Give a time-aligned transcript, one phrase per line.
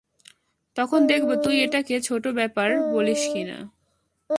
[0.77, 3.57] তখন দেখবো তুই এটাকে ছোটো ব্যাপার বলিস কিনা!